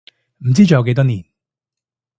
[0.39, 1.23] 唔知仲有幾多年